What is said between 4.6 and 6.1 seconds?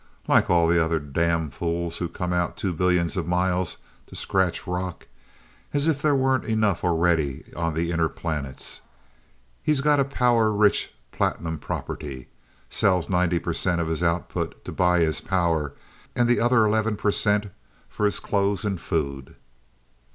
rock, as if